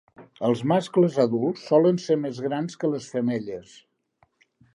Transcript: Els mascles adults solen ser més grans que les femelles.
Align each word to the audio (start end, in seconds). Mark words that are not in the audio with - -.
Els 0.47 0.61
mascles 0.71 1.19
adults 1.23 1.67
solen 1.73 1.99
ser 2.07 2.17
més 2.23 2.41
grans 2.47 2.81
que 2.85 2.91
les 2.95 3.11
femelles. 3.13 3.79